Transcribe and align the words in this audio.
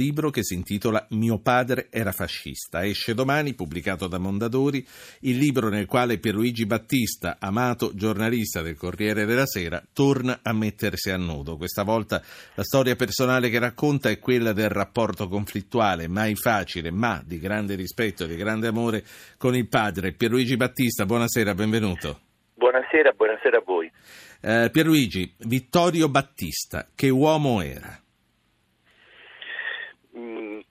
libro 0.00 0.30
che 0.30 0.42
si 0.42 0.54
intitola 0.54 1.06
Mio 1.10 1.38
padre 1.40 1.88
era 1.90 2.10
fascista. 2.10 2.86
Esce 2.86 3.12
domani, 3.12 3.52
pubblicato 3.52 4.06
da 4.06 4.16
Mondadori, 4.16 4.86
il 5.20 5.36
libro 5.36 5.68
nel 5.68 5.84
quale 5.84 6.16
Pierluigi 6.16 6.64
Battista, 6.64 7.36
amato 7.38 7.92
giornalista 7.94 8.62
del 8.62 8.76
Corriere 8.76 9.26
della 9.26 9.44
Sera, 9.44 9.82
torna 9.92 10.40
a 10.42 10.54
mettersi 10.54 11.10
a 11.10 11.18
nudo. 11.18 11.58
Questa 11.58 11.82
volta 11.82 12.22
la 12.54 12.64
storia 12.64 12.96
personale 12.96 13.50
che 13.50 13.58
racconta 13.58 14.08
è 14.08 14.18
quella 14.18 14.54
del 14.54 14.70
rapporto 14.70 15.28
conflittuale, 15.28 16.08
mai 16.08 16.34
facile, 16.34 16.90
ma 16.90 17.22
di 17.22 17.38
grande 17.38 17.74
rispetto 17.74 18.24
e 18.24 18.28
di 18.28 18.36
grande 18.36 18.68
amore 18.68 19.04
con 19.36 19.54
il 19.54 19.68
padre. 19.68 20.12
Pierluigi 20.12 20.56
Battista, 20.56 21.04
buonasera, 21.04 21.54
benvenuto. 21.54 22.20
Buonasera, 22.54 23.12
buonasera 23.12 23.58
a 23.58 23.62
voi. 23.62 23.92
Eh, 24.40 24.70
Pierluigi, 24.72 25.34
Vittorio 25.40 26.08
Battista, 26.08 26.88
che 26.94 27.10
uomo 27.10 27.60
era? 27.60 28.00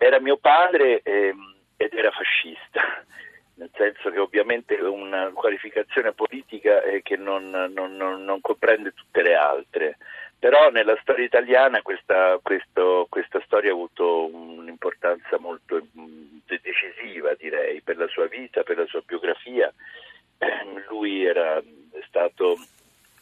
Era 0.09 0.19
mio 0.19 0.37
padre 0.37 1.03
eh, 1.03 1.36
ed 1.77 1.93
era 1.93 2.09
fascista, 2.09 2.81
nel 3.61 3.69
senso 3.75 4.09
che 4.09 4.17
ovviamente 4.17 4.75
è 4.75 4.81
una 4.81 5.29
qualificazione 5.31 6.13
politica 6.13 6.81
eh, 6.81 7.04
che 7.04 7.15
non, 7.15 7.51
non, 7.51 7.95
non, 7.95 8.23
non, 8.23 8.41
comprende 8.41 8.91
tutte 8.95 9.21
le 9.21 9.36
altre, 9.36 9.97
però 10.39 10.71
nella 10.71 10.97
storia 11.01 11.25
italiana 11.25 11.83
questa, 11.83 12.39
questo, 12.41 13.05
questa 13.07 13.39
storia 13.45 13.69
ha 13.69 13.73
avuto 13.73 14.33
un'importanza 14.33 15.37
molto 15.37 15.79
mm, 15.79 16.39
decisiva 16.47 17.36
direi 17.36 17.81
per 17.81 17.97
la 17.97 18.07
sua 18.07 18.25
vita, 18.25 18.64
per 18.64 18.78
la 18.79 18.87
sua 18.87 19.03
biografia. 19.05 19.71
lui 20.89 21.23
era 21.23 21.61
stato 22.07 22.57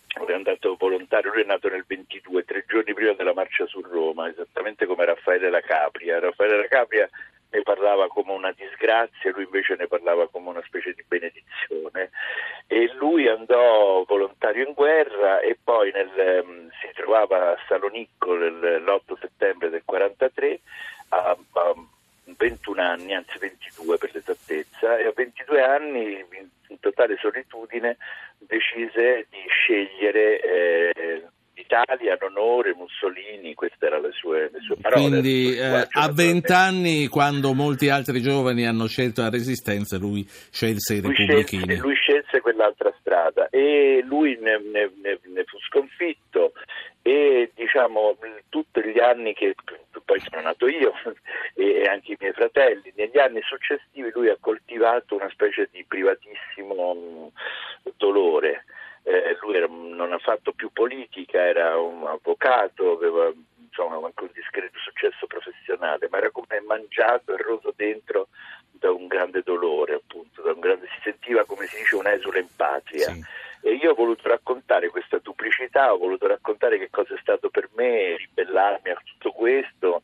è 0.08 0.34
andato 0.34 0.76
volontario, 0.78 1.32
lui 1.32 1.44
è 1.44 1.46
nato 1.46 1.70
nel 1.70 1.86
22, 1.86 2.44
tre 2.44 2.66
giorni 2.68 2.94
prima 2.94 3.14
della 3.14 3.34
marcia 3.34 3.66
su 3.66 3.82
Roma, 3.82 4.30
esattamente 4.30 4.86
come 4.86 5.06
Raffaele 5.06 5.50
La 5.50 5.62
Capria. 5.62 6.20
Raffaele 6.20 6.58
La 6.58 6.68
Capria 6.68 7.10
ne 7.50 7.62
parlava 7.62 8.08
come 8.08 8.34
una 8.34 8.52
disgrazia, 8.52 9.32
lui 9.32 9.44
invece 9.44 9.76
ne 9.76 9.88
parlava 9.88 10.28
come 10.28 10.50
una 10.50 10.64
specie 10.66 10.94
di 10.94 11.04
benedizione. 11.08 12.12
E 12.68 12.92
lui 12.96 13.28
andò 13.28 14.04
volontario 14.06 14.66
in 14.66 14.74
guerra 14.74 15.40
e 15.40 15.58
poi 15.62 15.92
nel, 15.92 16.44
um, 16.44 16.70
si 16.82 16.90
trovava 16.94 17.52
a 17.52 17.58
Salonicco 17.68 18.34
l'8 18.36 19.20
settembre 19.20 19.70
del 19.70 19.84
43 19.86 20.60
a, 21.10 21.38
a 21.54 21.74
21 22.36 22.82
anni, 22.82 23.14
anzi 23.14 23.38
22 23.38 23.98
per 23.98 24.14
l'esattezza, 24.14 24.98
e 24.98 25.06
a 25.06 25.14
22 25.16 25.64
anni 25.64 26.26
in 26.68 26.80
totale 26.80 27.18
solitudine 27.18 27.98
decise 28.40 29.28
di 29.30 29.44
scegliere 29.48 30.40
eh, 30.42 31.24
l'Italia, 31.68 32.18
l'onore, 32.20 32.74
Mussolini, 32.76 33.54
queste 33.54 33.86
erano 33.86 34.08
le 34.08 34.14
sue, 34.14 34.50
le 34.52 34.60
sue 34.62 34.76
parole. 34.80 35.10
Quindi 35.10 35.56
eh, 35.58 35.88
a 35.90 36.12
vent'anni, 36.12 37.08
quando 37.08 37.54
molti 37.54 37.90
altri 37.90 38.22
giovani 38.22 38.66
hanno 38.66 38.88
scelto 38.88 39.22
la 39.22 39.30
resistenza, 39.30 39.98
lui 39.98 40.26
scelse 40.28 40.96
i 40.96 41.02
repubblichini. 41.02 41.38
Lui 41.38 41.46
scelse, 41.46 41.82
lui 41.82 41.96
scelse 41.96 42.42
quell'altra 42.42 42.94
strada 43.00 43.50
e 43.50 44.02
lui 44.06 44.38
ne, 44.40 44.60
ne, 44.60 44.92
ne, 45.02 45.20
ne 45.22 45.44
fu 45.44 45.58
sconfitto 45.60 46.54
e 47.02 47.52
diciamo 47.54 48.18
tutti 48.50 48.84
gli 48.84 49.00
anni 49.00 49.34
che 49.34 49.56
poi 50.04 50.20
sono 50.20 50.42
nato 50.42 50.68
io 50.68 50.94
e 51.56 51.84
anche 51.84 52.14
i 52.14 52.18
miei 52.20 52.34
fratelli, 52.34 52.92
negli 52.96 53.18
anni 53.18 53.42
successivi 53.44 54.10
lui 54.14 54.30
ha 54.30 54.38
coltivato 54.40 55.16
una 55.16 55.30
specie 55.30 55.68
di 55.72 55.84
privatissimo 55.86 57.32
dolore. 57.98 58.64
Eh, 59.08 59.38
lui 59.40 59.56
era, 59.56 59.68
non 59.70 60.12
ha 60.12 60.18
fatto 60.18 60.52
più 60.52 60.70
politica, 60.74 61.40
era 61.40 61.78
un 61.80 62.06
avvocato, 62.06 62.92
aveva 62.92 63.32
insomma, 63.68 64.06
anche 64.06 64.24
un 64.24 64.32
discreto 64.34 64.78
successo 64.80 65.28
professionale, 65.28 66.10
ma 66.12 66.18
era 66.18 66.30
come 66.30 66.60
mangiato 66.68 67.34
e 67.34 67.42
roso 67.42 67.74
dentro 67.74 68.28
da 68.72 68.92
un 68.92 69.08
grande 69.08 69.44
dolore, 69.44 69.96
appunto, 69.96 70.42
un 70.44 70.60
grande, 70.60 70.88
si 70.88 71.00
sentiva 71.04 71.46
come 71.46 71.68
si 71.68 71.78
dice 71.78 71.96
un 71.96 72.08
esule 72.08 72.40
in 72.40 72.50
patria. 72.54 73.08
Sì. 73.14 73.24
E 73.62 73.74
io 73.74 73.92
ho 73.92 73.96
voluto 73.96 74.28
raccontare 74.28 74.90
questa 74.90 75.18
duplicità, 75.18 75.94
ho 75.94 75.98
voluto 75.98 76.28
raccontare 76.28 76.78
che 76.78 76.90
cosa 76.90 77.16
è 77.16 77.18
stato 77.20 77.50
per 77.50 77.70
me 77.76 78.16
ribellarmi 78.18 78.90
a 78.90 79.02
tutto 79.04 79.32
questo 79.32 80.04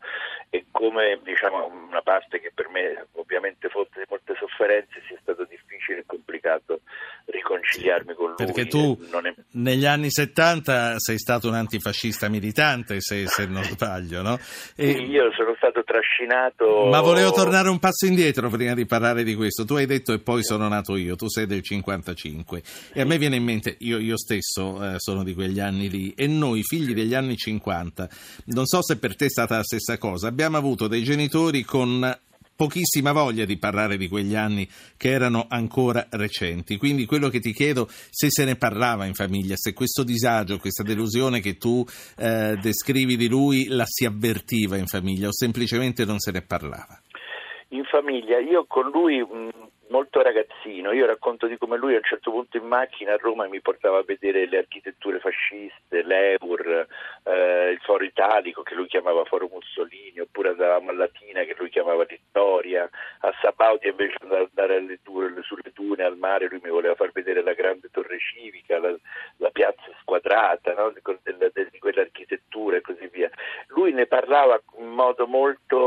e 0.50 0.66
come 0.72 1.20
diciamo, 1.24 1.66
una 1.68 2.02
parte 2.02 2.40
che 2.40 2.52
per 2.54 2.70
me 2.70 3.08
ovviamente 3.14 3.70
fosse 3.70 4.00
di 4.00 4.06
molte 4.10 4.36
sofferenze 4.36 5.02
sia 5.08 5.18
stato 5.22 5.46
difficile 5.46 6.00
e 6.00 6.06
complicato 6.06 6.82
riconciliarmi 7.26 8.14
con 8.16 8.23
lui. 8.23 8.23
Perché 8.36 8.68
tu 8.68 8.98
è... 9.00 9.34
negli 9.52 9.86
anni 9.86 10.10
70 10.10 11.00
sei 11.00 11.18
stato 11.18 11.48
un 11.48 11.56
antifascista 11.56 12.30
militante, 12.30 13.00
se, 13.00 13.28
se 13.28 13.46
non 13.46 13.64
sbaglio, 13.64 14.22
no? 14.22 14.40
E... 14.76 14.92
Io 14.92 15.32
sono 15.36 15.54
stato 15.58 15.84
trascinato... 15.84 16.88
Ma 16.90 17.02
volevo 17.02 17.32
tornare 17.32 17.70
un 17.70 17.80
passo 17.80 18.06
indietro 18.06 18.50
prima 18.50 18.74
di 18.74 18.86
parlare 18.86 19.24
di 19.24 19.36
questo. 19.36 19.66
Tu 19.66 19.76
hai 19.76 19.86
detto 19.86 20.14
e 20.14 20.20
poi 20.20 20.44
sono 20.44 20.68
nato 20.68 20.96
io, 20.96 21.16
tu 21.16 21.30
sei 21.30 21.46
del 21.46 21.62
55 21.62 22.62
e 22.94 23.02
a 23.02 23.06
me 23.06 23.18
viene 23.18 23.36
in 23.36 23.44
mente, 23.44 23.76
io, 23.80 24.00
io 24.00 24.18
stesso 24.18 24.84
eh, 24.84 24.96
sono 24.98 25.24
di 25.24 25.34
quegli 25.34 25.60
anni 25.60 25.90
lì 25.90 26.14
e 26.16 26.28
noi 26.28 26.64
figli 26.64 26.94
degli 26.94 27.14
anni 27.14 27.36
50, 27.36 28.10
non 28.46 28.66
so 28.66 28.82
se 28.82 28.98
per 28.98 29.16
te 29.16 29.26
è 29.26 29.30
stata 29.30 29.58
la 29.58 29.64
stessa 29.64 29.98
cosa, 29.98 30.28
abbiamo 30.28 30.58
avuto 30.58 30.88
dei 30.88 31.04
genitori 31.04 31.64
con 31.64 32.18
pochissima 32.56 33.12
voglia 33.12 33.46
di 33.46 33.58
parlare 33.58 33.98
di 33.98 34.08
quegli 34.08 34.36
anni 34.36 34.68
che 34.98 35.10
erano 35.10 35.46
ancora 35.50 36.08
recenti. 36.12 36.78
Quindi 36.78 37.06
quello 37.06 37.30
che 37.30 37.40
ti 37.40 37.52
chiedo, 37.52 37.88
se 37.88 38.30
se 38.30 38.46
ne 38.46 38.56
parlava 38.56 39.06
in 39.06 39.14
famiglia, 39.14 39.56
se 39.56 39.74
questo 39.74 40.04
disagio, 40.04 40.58
questa 40.58 40.84
delusione 40.84 41.40
che 41.40 41.58
tu 41.58 41.84
eh, 42.18 42.56
descrivi 42.62 43.16
di 43.16 43.28
lui 43.28 43.68
la 43.68 43.86
si 43.86 44.06
avvertiva 44.06 44.78
in 44.78 44.88
famiglia 44.88 45.28
o 45.28 45.34
semplicemente 45.34 46.06
non 46.06 46.20
se 46.20 46.32
ne 46.32 46.42
parlava? 46.42 47.00
In 47.70 47.84
famiglia, 47.86 48.40
io 48.40 48.66
con 48.68 48.90
lui 48.92 49.20
mh, 49.20 49.50
molto 49.90 50.22
ragazzino, 50.22 50.92
io 50.92 51.06
racconto 51.06 51.48
di 51.48 51.58
come 51.58 51.78
lui 51.78 51.94
a 51.94 51.98
un 51.98 52.04
certo 52.04 52.32
punto 52.32 52.58
in 52.58 52.66
macchina 52.66 53.14
a 53.14 53.18
Roma 53.18 53.48
mi 53.48 53.62
portava 53.62 54.00
a 54.00 54.04
vedere 54.04 54.48
le 54.48 54.58
architetture 54.58 55.20
fasciste, 55.20 56.04
l'Eur, 56.04 56.88
Foro 57.94 58.06
Italico 58.06 58.64
che 58.64 58.74
lui 58.74 58.88
chiamava 58.88 59.24
Foro 59.26 59.48
Mussolini, 59.52 60.20
oppure 60.20 60.50
andavamo 60.50 60.90
a 60.90 60.94
Latina 60.94 61.44
che 61.44 61.54
lui 61.56 61.70
chiamava 61.70 62.06
Vittoria, 62.06 62.90
a 63.20 63.32
Sabaudia 63.40 63.92
invece 63.92 64.18
andare, 64.22 64.48
andare 64.50 64.76
alle, 64.78 65.00
sulle 65.44 65.72
dune 65.74 66.04
al 66.04 66.18
mare 66.18 66.48
lui 66.48 66.60
mi 66.64 66.72
voleva 66.72 66.96
far 66.96 67.12
vedere 67.12 67.44
la 67.44 67.54
grande 67.54 67.90
torre 67.92 68.18
civica, 68.18 68.80
la, 68.80 68.96
la 69.38 69.50
piazza 69.52 69.84
squadrata 70.02 70.74
no? 70.74 70.90
di, 70.90 71.02
di, 71.04 71.70
di 71.70 71.78
quell'architettura 71.78 72.78
e 72.78 72.82
così 72.82 73.08
via. 73.12 73.30
Lui 73.68 73.94
ne 73.94 74.08
parlava 74.08 74.60
in 74.80 74.90
modo 74.90 75.28
molto 75.28 75.78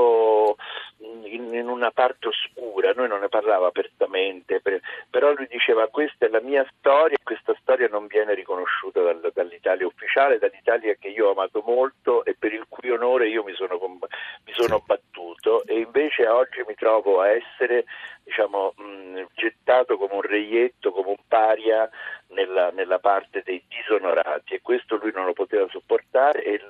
in, 1.36 1.54
in, 1.54 1.68
una 1.68 1.90
parte 1.90 2.28
oscura, 2.28 2.92
noi 2.92 3.08
non 3.08 3.20
ne 3.20 3.28
parlava 3.28 3.68
apertamente, 3.68 4.60
per, 4.60 4.80
però 5.08 5.32
lui 5.32 5.46
diceva 5.48 5.88
questa 5.88 6.26
è 6.26 6.28
la 6.28 6.40
mia 6.40 6.66
storia 6.76 7.16
questa 7.26 7.56
storia 7.60 7.88
non 7.88 8.06
viene 8.06 8.34
riconosciuta 8.34 9.02
dal, 9.02 9.32
dall'Italia 9.34 9.84
ufficiale, 9.84 10.38
dall'Italia 10.38 10.94
che 10.94 11.08
io 11.08 11.26
ho 11.26 11.32
amato 11.32 11.60
molto 11.66 12.24
e 12.24 12.36
per 12.38 12.52
il 12.52 12.66
cui 12.68 12.88
onore 12.88 13.28
io 13.28 13.42
mi 13.42 13.52
sono, 13.54 13.80
mi 13.80 14.52
sono 14.52 14.80
battuto 14.86 15.64
e 15.64 15.80
invece 15.80 16.28
oggi 16.28 16.62
mi 16.64 16.76
trovo 16.76 17.20
a 17.20 17.30
essere 17.30 17.84
diciamo, 18.22 18.74
mh, 18.76 19.22
gettato 19.34 19.98
come 19.98 20.14
un 20.14 20.22
reietto, 20.22 20.92
come 20.92 21.08
un 21.08 21.24
paria 21.26 21.90
nella, 22.28 22.70
nella 22.70 23.00
parte 23.00 23.42
dei 23.44 23.60
disonorati 23.66 24.54
e 24.54 24.62
questo 24.62 24.94
lui 24.94 25.10
non 25.12 25.26
lo 25.26 25.32
poteva 25.32 25.66
sopportare 25.68 26.44
e 26.44 26.60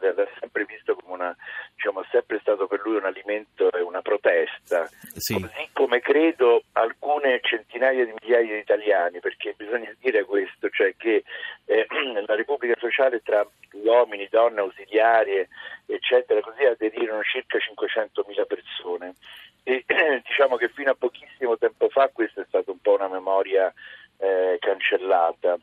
l'ha 0.00 0.26
sempre 0.40 0.64
visto 0.64 0.96
come 0.96 1.14
una, 1.14 1.36
diciamo, 1.74 2.02
sempre 2.10 2.40
stato 2.40 2.66
per 2.66 2.80
lui 2.82 2.96
un 2.96 3.04
alimento 3.04 3.70
e 3.70 3.80
una 3.80 4.02
protesta, 4.02 4.88
sì. 5.22 5.40
così 5.40 5.68
come 5.72 6.00
credo 6.00 6.64
alcune 6.72 7.40
centinaia 7.42 8.04
di 8.04 8.12
migliaia 8.20 8.54
di 8.54 8.58
italiani, 8.58 9.20
perché 9.20 9.54
bisogna 9.56 9.94
dire 10.00 10.24
questo, 10.24 10.68
cioè 10.68 10.94
che 10.96 11.22
eh, 11.66 11.86
la 12.26 12.34
Repubblica 12.34 12.74
Sociale 12.78 13.22
tra 13.22 13.46
uomini, 13.72 14.28
donne, 14.30 14.60
ausiliarie, 14.60 15.48
eccetera, 15.86 16.40
così 16.40 16.64
aderirono 16.64 17.22
circa 17.22 17.58
500.000 17.58 18.46
persone. 18.46 19.14
E 19.62 19.84
diciamo 20.26 20.56
che 20.56 20.68
fino 20.68 20.90
a 20.90 20.96
pochissimo 20.98 21.56
tempo 21.56 21.88
fa 21.88 22.10
questa 22.12 22.42
è 22.42 22.44
stata 22.48 22.70
un 22.70 22.80
po' 22.80 22.94
una 22.94 23.08
memoria 23.08 23.72
eh, 24.18 24.56
cancellata. 24.60 25.56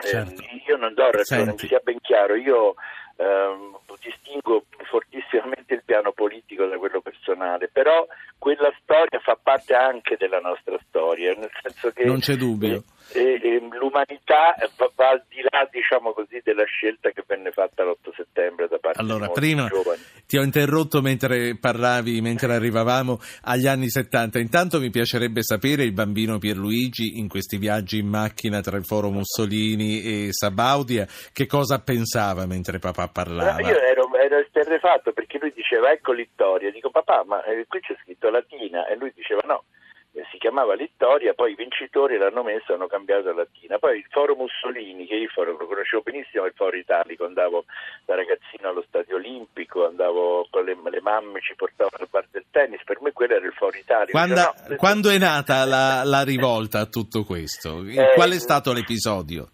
Certo. 0.00 0.42
Eh, 0.42 0.62
io 0.66 0.76
non 0.76 0.94
do 0.94 1.10
ragione, 1.10 1.58
sia 1.58 1.80
ben 1.82 2.00
chiaro, 2.00 2.36
io 2.36 2.74
ehm, 3.16 3.76
distingo 4.00 4.64
fortissimamente 4.84 5.74
il 5.74 5.82
piano 5.84 6.12
politico 6.12 6.66
da 6.66 6.78
quello 6.78 7.00
personale, 7.00 7.68
però 7.68 8.06
quella 8.48 8.72
storia 8.82 9.20
fa 9.20 9.38
parte 9.40 9.74
anche 9.74 10.16
della 10.18 10.38
nostra 10.38 10.78
storia, 10.88 11.34
nel 11.36 11.50
senso 11.62 11.90
che 11.90 12.04
non 12.04 12.20
c'è 12.20 12.36
dubbio. 12.36 12.82
Eh, 13.12 13.40
eh, 13.42 13.60
l'umanità 13.78 14.54
va, 14.76 14.90
va, 14.94 15.08
al 15.10 15.24
di 15.28 15.40
là, 15.42 15.68
diciamo 15.70 16.12
così, 16.12 16.40
della 16.42 16.64
scelta 16.64 17.10
che 17.10 17.24
venne 17.26 17.50
fatta 17.50 17.84
l'8 17.84 18.14
settembre 18.14 18.68
da 18.68 18.78
parte 18.78 19.00
allora, 19.00 19.26
di 19.26 19.32
prima 19.32 19.66
giovani. 19.68 20.00
Ti 20.26 20.38
ho 20.38 20.42
interrotto 20.42 21.02
mentre 21.02 21.58
parlavi, 21.58 22.20
mentre 22.22 22.54
arrivavamo 22.54 23.18
agli 23.42 23.66
anni 23.66 23.90
70. 23.90 24.38
Intanto 24.38 24.80
mi 24.80 24.88
piacerebbe 24.90 25.42
sapere 25.42 25.84
il 25.84 25.92
bambino 25.92 26.38
Pierluigi 26.38 27.18
in 27.18 27.28
questi 27.28 27.58
viaggi 27.58 27.98
in 27.98 28.08
macchina 28.08 28.60
tra 28.60 28.78
il 28.78 28.84
Foro 28.84 29.10
Mussolini 29.10 30.02
e 30.02 30.28
Sabaudia, 30.30 31.06
che 31.32 31.46
cosa 31.46 31.80
pensava 31.80 32.46
mentre 32.46 32.78
papà 32.78 33.08
parlava? 33.08 33.60
Io 33.60 33.78
ero, 33.78 34.07
ero 34.28 34.44
esterrefatto 34.44 35.12
perché 35.12 35.38
lui 35.38 35.52
diceva 35.52 35.90
ecco 35.90 36.12
Littoria, 36.12 36.70
dico 36.70 36.90
papà 36.90 37.24
ma 37.24 37.42
eh, 37.44 37.66
qui 37.66 37.80
c'è 37.80 37.96
scritto 38.02 38.30
Latina 38.30 38.86
e 38.86 38.96
lui 38.96 39.12
diceva 39.14 39.40
no, 39.44 39.64
eh, 40.12 40.24
si 40.30 40.38
chiamava 40.38 40.74
Littoria, 40.74 41.34
poi 41.34 41.52
i 41.52 41.54
vincitori 41.54 42.16
l'hanno 42.16 42.42
messo, 42.42 42.74
hanno 42.74 42.86
cambiato 42.86 43.28
a 43.28 43.34
Latina. 43.34 43.78
Poi 43.78 43.98
il 43.98 44.06
Foro 44.10 44.34
Mussolini, 44.34 45.06
che 45.06 45.14
io 45.14 45.28
foro, 45.28 45.56
lo 45.56 45.66
conoscevo 45.66 46.02
benissimo, 46.02 46.44
il 46.46 46.54
Foro 46.56 46.76
Italico, 46.76 47.24
andavo 47.24 47.64
da 48.04 48.14
ragazzino 48.14 48.68
allo 48.68 48.84
Stadio 48.88 49.16
Olimpico, 49.16 49.86
andavo 49.86 50.46
con 50.50 50.64
le, 50.64 50.76
le 50.90 51.00
mamme, 51.00 51.40
ci 51.40 51.54
portavano 51.54 52.02
al 52.02 52.08
bar 52.10 52.26
del 52.30 52.44
tennis, 52.50 52.82
per 52.84 53.00
me 53.00 53.12
quello 53.12 53.34
era 53.34 53.46
il 53.46 53.52
Foro 53.52 53.76
Italico. 53.76 54.12
Quando, 54.12 54.34
cioè, 54.34 54.68
no, 54.68 54.76
quando 54.76 55.10
è 55.10 55.18
nata 55.18 55.64
la, 55.64 56.02
la, 56.04 56.22
rivolta 56.22 56.80
a 56.80 56.86
tutto 56.86 57.24
questo? 57.24 57.84
Eh, 57.84 58.12
Qual 58.14 58.30
è 58.30 58.38
stato 58.38 58.72
l'episodio? 58.72 59.50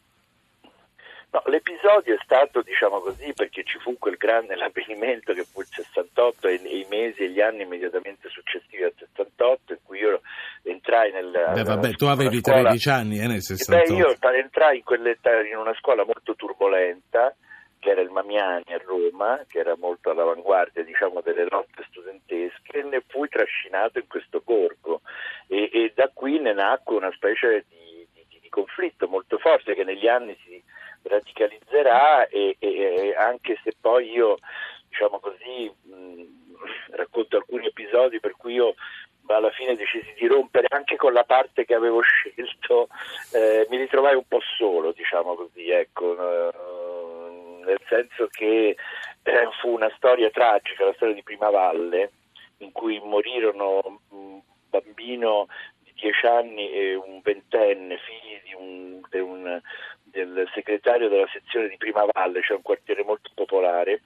No, 1.35 1.43
l'episodio 1.47 2.15
è 2.15 2.19
stato, 2.23 2.63
diciamo 2.63 3.01
così, 3.01 3.33
perché 3.35 3.65
ci 3.65 3.77
fu 3.81 3.99
quel 3.99 4.15
grande 4.17 4.55
avvenimento 4.63 5.33
che 5.33 5.43
fu 5.43 5.63
il 5.63 5.67
68 5.69 6.47
e, 6.47 6.55
i 6.63 6.87
mesi 6.89 7.25
e 7.25 7.31
gli 7.31 7.41
anni 7.41 7.63
immediatamente 7.63 8.29
successivi 8.29 8.85
al 8.85 8.93
68 8.97 9.73
in 9.73 9.79
cui 9.83 9.99
io 9.99 10.21
entrai 10.63 11.11
nel... 11.11 11.33
Beh, 11.33 11.65
vabbè, 11.65 11.91
tu 11.95 12.05
avevi 12.05 12.39
scuola... 12.39 12.71
13 12.71 12.89
anni 12.89 13.19
eh, 13.19 13.27
nel 13.27 13.43
68. 13.43 13.93
Beh, 13.93 13.99
io 13.99 14.17
entrai 14.41 14.85
in, 14.87 15.47
in 15.51 15.57
una 15.57 15.75
scuola 15.75 16.05
molto 16.05 16.37
turbolenta 16.37 17.35
che 17.81 17.91
era 17.91 18.01
il 18.01 18.11
Mamiani 18.11 18.73
a 18.73 18.81
Roma, 18.83 19.45
che 19.49 19.59
era 19.59 19.75
molto 19.77 20.11
all'avanguardia 20.11 20.85
diciamo, 20.85 21.21
delle 21.21 21.47
lotte 21.51 21.85
studentesche, 21.91 22.79
e 22.79 22.83
ne 22.85 23.03
fui 23.09 23.29
trascinato 23.29 23.99
in 23.99 24.07
questo 24.07 24.41
corpo 24.41 25.01
e, 25.49 25.69
e 25.73 25.93
da 25.97 26.09
qui 26.15 26.39
ne 26.39 26.55
nacque 26.55 26.95
una 26.95 27.11
specie 27.11 27.65
di, 27.69 28.07
di, 28.15 28.39
di 28.41 28.49
conflitto 28.49 29.09
molto 29.09 29.37
forte 29.39 29.75
che 29.75 29.83
negli 29.83 30.07
anni 30.07 30.39
si 30.45 30.54
radicalizzerà 31.05 32.27
e, 32.29 32.57
e, 32.59 33.15
anche 33.17 33.59
se 33.63 33.75
poi 33.81 34.11
io, 34.11 34.39
diciamo 34.89 35.21
così, 35.21 35.73
mh, 35.83 36.23
racconto 36.97 37.37
alcuni 37.37 37.67
episodi 37.67 38.21
per 38.21 38.35
cui 38.37 38.55
io 38.55 38.75
alla 39.27 39.51
fine 39.51 39.75
decisi 39.75 40.13
di 40.19 40.27
rompere 40.27 40.67
anche 40.69 40.97
con 40.97 41.13
la 41.13 41.25
parte 41.25 41.65
che 41.65 41.75
avevo 41.75 42.01
scelto, 42.03 42.89
eh, 43.33 43.67
mi 43.71 43.79
ritrovai 43.79 44.15
un 44.15 44.27
po' 44.27 44.41
solo, 44.57 44.93
diciamo 44.93 45.35
così, 45.35 45.71
ecco, 45.71 46.53
nel 47.65 47.81
senso 47.89 48.29
che 48.29 48.77
eh, 49.23 49.49
fu 49.61 49.71
una 49.71 49.91
storia 49.97 50.31
tragica, 50.31 50.85
la 50.85 50.93
storia 50.95 51.15
di 51.15 51.23
Prima 51.23 51.51
Valle, 51.51 52.11
in 52.59 52.73
cui 52.73 53.01
morirono 53.03 54.01
un 54.11 54.41
bambino 54.69 55.47
di 55.83 55.93
10 55.95 56.27
anni 56.27 56.71
e 56.71 56.95
un 56.95 57.21
ventenne, 57.23 57.99
figli 57.99 58.41
di 58.45 58.55
un, 58.55 59.01
di 59.11 59.19
un 59.19 59.61
del 60.33 60.51
segretario 60.55 61.09
della 61.09 61.29
sezione 61.33 61.69
di 61.69 61.77
Prima 61.77 62.07
Valle, 62.11 62.43
cioè 62.43 62.57
un 62.57 62.63
quartiere 62.63 63.05
molto 63.05 63.31
popolare, 63.35 64.03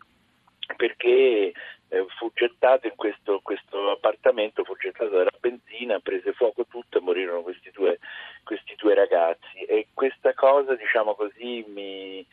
perché 0.76 1.52
eh, 1.90 2.06
fu 2.18 2.30
gettato 2.34 2.86
in 2.86 2.94
questo, 2.96 3.40
questo, 3.42 3.90
appartamento, 3.90 4.64
fu 4.64 4.76
gettato 4.76 5.16
della 5.16 5.30
benzina, 5.40 5.98
prese 6.00 6.32
fuoco 6.32 6.66
tutto 6.66 6.98
e 6.98 7.00
morirono 7.00 7.42
questi 7.42 7.70
due, 7.70 7.98
questi 8.44 8.74
due 8.76 8.94
ragazzi. 8.94 9.62
E 9.66 9.88
questa 9.94 10.34
cosa, 10.34 10.74
diciamo 10.74 11.14
così, 11.14 11.64
mi, 11.68 12.26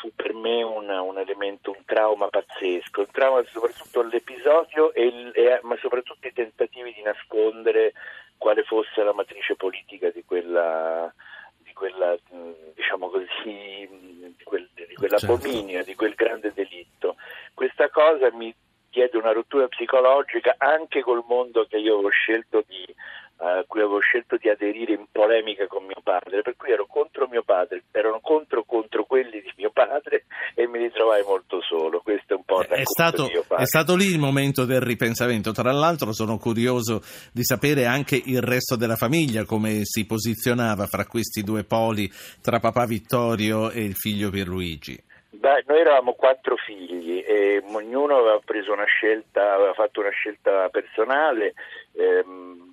fu 0.00 0.10
per 0.14 0.34
me 0.34 0.62
un, 0.62 0.88
un, 0.88 1.18
elemento, 1.18 1.70
un 1.70 1.84
trauma 1.84 2.28
pazzesco, 2.28 3.00
un 3.00 3.10
trauma 3.12 3.44
soprattutto 3.44 4.02
l'episodio, 4.02 4.92
e, 4.92 5.30
e, 5.32 5.60
ma 5.62 5.76
soprattutto 5.76 6.26
i 6.26 6.32
tentativi 6.32 6.92
di 6.92 7.02
nascondere 7.02 7.92
quale 8.36 8.62
fosse 8.64 9.02
la 9.02 9.12
matrice 9.12 9.56
politica 9.56 10.10
di 10.10 10.24
quella 10.24 11.12
quella, 11.78 12.18
diciamo 12.74 13.08
così, 13.08 13.26
di, 13.46 14.42
quel, 14.42 14.68
di 14.74 14.94
quell'abominio, 14.94 15.76
certo. 15.76 15.90
di 15.90 15.94
quel 15.94 16.14
grande 16.14 16.52
delitto. 16.52 17.14
Questa 17.54 17.88
cosa 17.88 18.32
mi 18.32 18.52
diede 18.90 19.16
una 19.16 19.32
rottura 19.32 19.68
psicologica 19.68 20.56
anche 20.58 21.02
col 21.02 21.22
mondo 21.26 21.66
che 21.66 21.76
io 21.76 21.94
avevo 21.94 22.08
scelto 22.08 22.64
di, 22.66 22.84
a 23.38 23.64
cui 23.66 23.80
avevo 23.80 24.00
scelto 24.00 24.36
di 24.36 24.48
aderire 24.48 24.94
in 24.94 25.06
polemica 25.12 25.66
con 25.66 25.84
mio 25.84 26.00
padre, 26.02 26.42
per 26.42 26.56
cui 26.56 26.72
ero 26.72 26.86
contro 26.86 27.28
mio 27.28 27.42
padre, 27.42 27.84
erano 27.92 28.20
contro 28.20 28.64
contro 28.64 29.04
quelli 29.04 29.40
di 29.40 29.52
mio 29.56 29.70
padre 29.70 30.24
e 30.54 30.66
mi 30.66 30.78
ritrovai 30.78 31.22
molto 31.22 31.60
solo. 31.62 32.00
Questo 32.00 32.34
è 32.34 32.36
un 32.36 32.44
po' 32.44 32.60
il 32.62 32.66
è 32.68 32.82
stato, 32.82 33.28
è 33.56 33.64
stato 33.64 33.94
lì 33.94 34.06
il 34.06 34.18
momento 34.18 34.64
del 34.64 34.80
ripensamento. 34.80 35.52
Tra 35.52 35.72
l'altro 35.72 36.12
sono 36.12 36.36
curioso 36.38 37.00
di 37.32 37.44
sapere 37.44 37.86
anche 37.86 38.20
il 38.22 38.42
resto 38.42 38.76
della 38.76 38.96
famiglia 38.96 39.44
come 39.44 39.80
si 39.84 40.04
posizionava 40.04 40.86
fra 40.86 41.06
questi 41.06 41.42
due 41.42 41.64
poli, 41.64 42.10
tra 42.42 42.58
papà 42.58 42.86
Vittorio 42.86 43.70
e 43.70 43.84
il 43.84 43.94
figlio 43.94 44.30
Pierluigi. 44.30 45.06
Beh, 45.30 45.62
noi 45.66 45.80
eravamo 45.80 46.14
quattro 46.14 46.56
figli 46.56 47.22
e 47.24 47.62
ognuno 47.64 48.16
aveva 48.16 48.40
preso 48.44 48.72
una 48.72 48.86
scelta, 48.86 49.54
aveva 49.54 49.74
fatto 49.74 50.00
una 50.00 50.10
scelta 50.10 50.68
personale. 50.70 51.54
Ehm, 51.92 52.67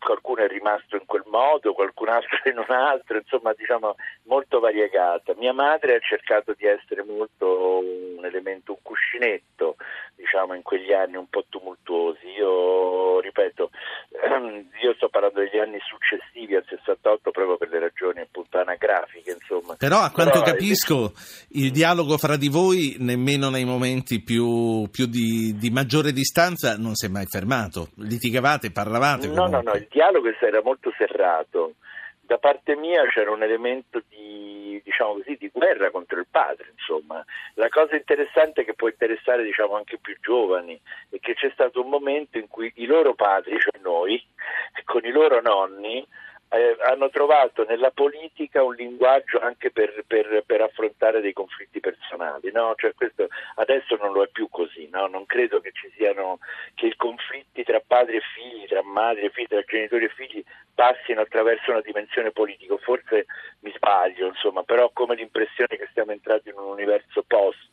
qualcuno 0.00 0.42
è 0.42 0.48
rimasto 0.48 0.96
in 0.96 1.04
quel 1.06 1.22
modo, 1.26 1.74
qualcun 1.74 2.08
altro 2.08 2.38
in 2.50 2.58
un 2.58 2.70
altro, 2.74 3.18
insomma 3.18 3.52
diciamo 3.52 3.94
molto 4.24 4.58
variegata. 4.58 5.34
Mia 5.36 5.52
madre 5.52 5.94
ha 5.94 6.00
cercato 6.00 6.54
di 6.54 6.66
essere 6.66 7.04
molto 7.04 7.78
un 7.78 8.24
elemento, 8.24 8.72
un 8.72 8.82
cuscinetto, 8.82 9.76
diciamo 10.20 10.54
in 10.54 10.62
quegli 10.62 10.92
anni 10.92 11.16
un 11.16 11.28
po' 11.28 11.44
tumultuosi. 11.48 12.26
Io 12.38 13.20
ripeto, 13.20 13.70
io 14.82 14.94
sto 14.94 15.08
parlando 15.08 15.40
degli 15.40 15.58
anni 15.58 15.78
successivi 15.80 16.54
al 16.54 16.64
68 16.68 17.30
proprio 17.30 17.56
per 17.56 17.70
le 17.70 17.80
ragioni 17.80 18.20
appunto 18.20 18.58
anagrafiche, 18.58 19.32
insomma. 19.32 19.76
Però 19.76 19.98
a 19.98 20.10
quanto 20.10 20.40
Però, 20.40 20.52
capisco 20.52 21.06
eh, 21.06 21.60
il 21.60 21.70
dialogo 21.70 22.18
fra 22.18 22.36
di 22.36 22.48
voi 22.48 22.96
nemmeno 22.98 23.48
nei 23.48 23.64
momenti 23.64 24.22
più, 24.22 24.88
più 24.90 25.06
di, 25.06 25.56
di, 25.56 25.70
maggiore 25.70 26.12
distanza 26.12 26.76
non 26.76 26.94
si 26.94 27.06
è 27.06 27.08
mai 27.08 27.26
fermato. 27.26 27.88
Litigavate, 27.96 28.70
parlavate? 28.70 29.26
No, 29.28 29.34
comunque. 29.34 29.62
no, 29.62 29.70
no, 29.72 29.78
il 29.78 29.88
dialogo 29.90 30.28
era 30.40 30.60
molto 30.62 30.92
serrato. 30.96 31.74
Da 32.20 32.38
parte 32.38 32.76
mia 32.76 33.02
c'era 33.12 33.32
un 33.32 33.42
elemento 33.42 34.00
di, 34.08 34.59
diciamo 34.82 35.14
così, 35.14 35.36
di 35.36 35.50
guerra 35.52 35.90
contro 35.90 36.18
il 36.18 36.26
padre, 36.30 36.72
insomma. 36.72 37.24
La 37.54 37.68
cosa 37.68 37.96
interessante 37.96 38.64
che 38.64 38.74
può 38.74 38.88
interessare 38.88 39.42
diciamo, 39.44 39.76
anche 39.76 39.98
più 39.98 40.16
giovani 40.20 40.80
è 41.10 41.18
che 41.20 41.34
c'è 41.34 41.50
stato 41.52 41.82
un 41.82 41.88
momento 41.88 42.38
in 42.38 42.48
cui 42.48 42.72
i 42.76 42.86
loro 42.86 43.14
padri, 43.14 43.58
cioè 43.58 43.80
noi, 43.82 44.22
con 44.84 45.04
i 45.04 45.10
loro 45.10 45.40
nonni, 45.40 46.06
eh, 46.52 46.76
hanno 46.80 47.08
trovato 47.10 47.64
nella 47.64 47.92
politica 47.92 48.64
un 48.64 48.74
linguaggio 48.74 49.38
anche 49.38 49.70
per, 49.70 50.02
per, 50.06 50.42
per 50.44 50.60
affrontare 50.60 51.20
dei 51.20 51.32
conflitti 51.32 51.78
personali. 51.78 52.50
No? 52.52 52.74
Cioè 52.76 52.92
questo, 52.94 53.28
adesso 53.56 53.96
non 53.96 54.12
lo 54.12 54.24
è 54.24 54.28
più 54.28 54.48
così, 54.50 54.88
no? 54.90 55.06
non 55.06 55.26
credo 55.26 55.60
che 55.60 55.70
ci 55.72 55.90
siano 55.96 56.38
che 56.74 56.86
i 56.86 56.96
conflitti 56.96 57.62
tra 57.62 57.80
padri 57.80 58.16
e 58.16 58.22
figli, 58.34 58.66
tra 58.66 58.82
madri 58.82 59.26
e 59.26 59.30
figli, 59.30 59.46
tra 59.46 59.62
genitori 59.62 60.04
e 60.04 60.08
figli 60.08 60.44
passino 60.80 61.20
attraverso 61.20 61.72
una 61.72 61.82
dimensione 61.82 62.30
politica. 62.30 62.74
Forse 62.78 63.26
mi 63.60 63.70
sbaglio, 63.76 64.28
insomma, 64.28 64.62
però 64.62 64.84
ho 64.84 64.90
come 64.94 65.14
l'impressione 65.14 65.76
che 65.76 65.86
stiamo 65.90 66.12
entrando 66.12 66.48
in 66.48 66.56
un 66.56 66.72
universo 66.72 67.22
post. 67.26 67.68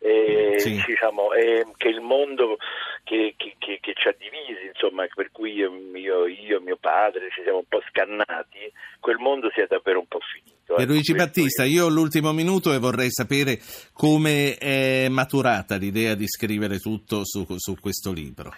Eh, 0.00 0.54
sì. 0.58 0.80
diciamo, 0.86 1.32
eh, 1.32 1.66
che 1.76 1.88
il 1.88 2.00
mondo 2.00 2.58
che, 3.02 3.34
che, 3.36 3.56
che, 3.58 3.78
che, 3.80 3.92
ci 3.94 4.06
ha 4.06 4.14
divisi, 4.16 4.66
insomma, 4.68 5.04
per 5.12 5.32
cui 5.32 5.54
io, 5.54 5.72
io, 5.94 6.26
io 6.26 6.58
e 6.58 6.60
mio 6.60 6.76
padre 6.76 7.28
ci 7.34 7.42
siamo 7.42 7.58
un 7.58 7.68
po' 7.68 7.82
scannati, 7.88 8.70
quel 9.00 9.16
mondo 9.16 9.50
sia 9.52 9.66
davvero 9.66 9.98
un 9.98 10.06
po' 10.06 10.20
finito. 10.20 10.76
Ecco, 10.76 10.92
Luigi 10.92 11.14
Battista, 11.14 11.64
io 11.64 11.86
ho 11.86 11.88
l'ultimo 11.88 12.32
minuto 12.32 12.72
e 12.72 12.78
vorrei 12.78 13.10
sapere 13.10 13.58
come 13.92 14.54
è 14.56 15.08
maturata 15.08 15.74
l'idea 15.74 16.14
di 16.14 16.28
scrivere 16.28 16.78
tutto 16.78 17.24
su, 17.24 17.44
su 17.56 17.74
questo 17.80 18.12
libro. 18.12 18.52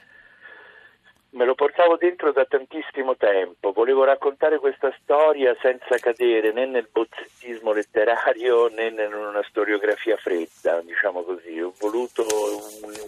Me 1.32 1.44
lo 1.44 1.54
portavo 1.54 1.96
dentro 1.96 2.32
da 2.32 2.44
tantissimo 2.44 3.16
tempo, 3.16 3.70
volevo 3.70 4.02
raccontare 4.02 4.58
questa 4.58 4.92
storia 5.00 5.56
senza 5.62 5.96
cadere 5.98 6.50
né 6.50 6.66
nel 6.66 6.88
bozzettismo 6.90 7.72
letterario 7.72 8.66
né 8.66 8.88
in 8.88 9.14
una 9.14 9.42
storiografia 9.44 10.16
fredda, 10.16 10.80
diciamo 10.80 11.22
così. 11.22 11.60
Ho 11.60 11.72
voluto 11.78 12.26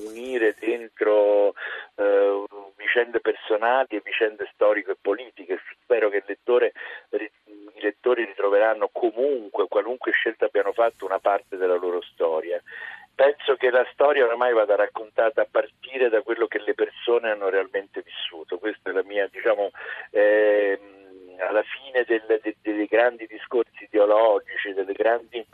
unire 0.06 0.54
dentro 0.56 1.54
eh, 1.96 2.44
vicende 2.76 3.18
personali 3.18 3.96
e 3.96 4.02
vicende 4.04 4.48
storiche 4.54 4.92
e 4.92 4.96
politiche. 5.00 5.60
Spero 5.82 6.08
che 6.08 6.22
lettore, 6.24 6.72
i 7.10 7.80
lettori 7.80 8.24
ritroveranno 8.24 8.88
comunque, 8.92 9.66
qualunque 9.66 10.12
scelta 10.12 10.44
abbiano 10.44 10.72
fatto, 10.72 11.06
una 11.06 11.18
parte 11.18 11.56
della 11.56 11.76
loro 11.76 12.00
storia 12.02 12.62
penso 13.14 13.54
che 13.56 13.70
la 13.70 13.86
storia 13.92 14.24
oramai 14.24 14.52
vada 14.52 14.74
raccontata 14.74 15.42
a 15.42 15.48
partire 15.50 16.08
da 16.08 16.22
quello 16.22 16.46
che 16.46 16.58
le 16.58 16.74
persone 16.74 17.30
hanno 17.30 17.48
realmente 17.48 18.02
vissuto. 18.02 18.58
Questa 18.58 18.90
è 18.90 18.92
la 18.92 19.04
mia, 19.04 19.28
diciamo, 19.62 19.70
eh, 20.10 20.78
alla 21.38 21.62
fine 21.62 22.04
del, 22.06 22.40
de, 22.42 22.56
dei 22.60 22.86
grandi 22.86 23.26
discorsi 23.26 23.84
ideologici, 23.84 24.72
delle 24.74 24.92
grandi 24.92 25.44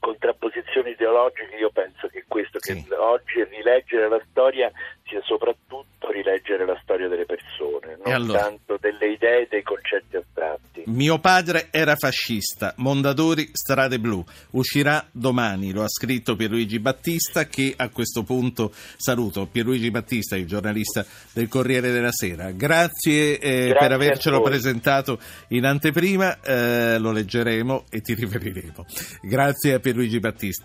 contrapposizioni 0.00 0.90
ideologiche, 0.90 1.56
io 1.56 1.70
penso 1.70 2.08
che 2.08 2.24
questo, 2.26 2.58
sì. 2.60 2.84
che 2.84 2.94
oggi 2.94 3.44
rileggere 3.44 4.08
la 4.08 4.22
storia 4.30 4.70
sia 5.04 5.20
soprattutto 5.22 6.10
rileggere 6.10 6.64
la 6.64 6.78
storia 6.82 7.08
delle 7.08 7.26
persone, 7.26 7.98
non 8.02 8.14
allora? 8.14 8.38
tanto 8.38 8.76
delle 8.78 9.08
idee 9.08 9.42
e 9.42 9.46
dei 9.50 9.62
concetti 9.62 10.16
astratti. 10.16 10.84
Mio 10.98 11.20
padre 11.20 11.68
era 11.70 11.94
fascista, 11.94 12.74
Mondadori, 12.78 13.50
Strade 13.52 14.00
Blu. 14.00 14.24
Uscirà 14.50 15.06
domani, 15.12 15.70
lo 15.70 15.84
ha 15.84 15.88
scritto 15.88 16.34
Pierluigi 16.34 16.80
Battista 16.80 17.46
che 17.46 17.72
a 17.76 17.88
questo 17.90 18.24
punto 18.24 18.72
saluto. 18.96 19.46
Pierluigi 19.46 19.92
Battista, 19.92 20.34
il 20.34 20.48
giornalista 20.48 21.06
del 21.32 21.46
Corriere 21.46 21.92
della 21.92 22.10
Sera. 22.10 22.50
Grazie, 22.50 23.38
eh, 23.38 23.68
Grazie 23.68 23.74
per 23.78 23.92
avercelo 23.92 24.42
presentato 24.42 25.20
in 25.50 25.66
anteprima, 25.66 26.40
eh, 26.40 26.98
lo 26.98 27.12
leggeremo 27.12 27.84
e 27.90 28.00
ti 28.00 28.14
riferiremo. 28.14 28.84
Grazie 29.22 29.74
a 29.74 29.78
Pierluigi 29.78 30.18
Battista. 30.18 30.64